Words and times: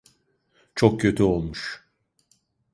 Çok 0.75 1.01
kötü 1.01 1.23
olmuş. 1.23 1.87